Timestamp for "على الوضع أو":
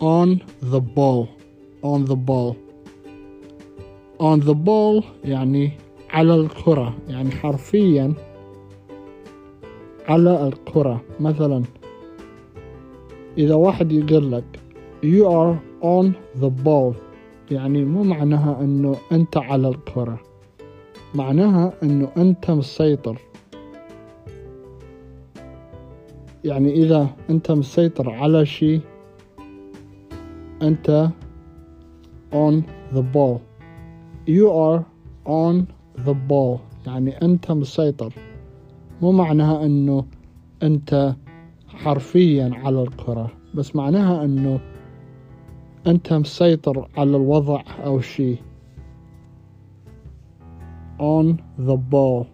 46.96-48.00